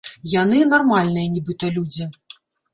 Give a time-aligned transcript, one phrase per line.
[0.41, 2.11] Яны нармальныя нібыта людзі.